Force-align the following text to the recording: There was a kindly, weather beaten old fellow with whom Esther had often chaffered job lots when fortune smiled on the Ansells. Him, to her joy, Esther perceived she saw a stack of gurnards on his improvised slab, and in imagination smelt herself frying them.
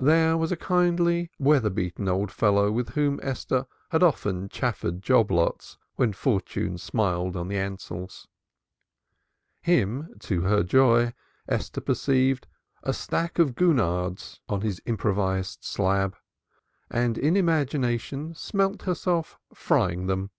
There 0.00 0.36
was 0.36 0.50
a 0.50 0.56
kindly, 0.56 1.30
weather 1.38 1.70
beaten 1.70 2.08
old 2.08 2.32
fellow 2.32 2.72
with 2.72 2.94
whom 2.96 3.20
Esther 3.22 3.66
had 3.90 4.02
often 4.02 4.48
chaffered 4.48 5.00
job 5.04 5.30
lots 5.30 5.78
when 5.94 6.14
fortune 6.14 6.78
smiled 6.78 7.36
on 7.36 7.46
the 7.46 7.54
Ansells. 7.58 8.26
Him, 9.60 10.14
to 10.18 10.40
her 10.40 10.64
joy, 10.64 11.14
Esther 11.48 11.80
perceived 11.80 12.48
she 12.50 12.82
saw 12.86 12.90
a 12.90 12.92
stack 12.92 13.38
of 13.38 13.54
gurnards 13.54 14.40
on 14.48 14.62
his 14.62 14.82
improvised 14.84 15.62
slab, 15.62 16.16
and 16.90 17.16
in 17.16 17.36
imagination 17.36 18.34
smelt 18.34 18.82
herself 18.82 19.38
frying 19.54 20.06
them. 20.08 20.30